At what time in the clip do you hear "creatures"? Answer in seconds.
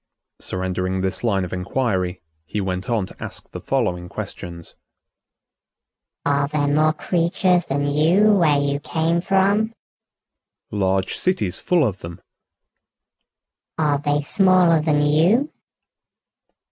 6.93-7.67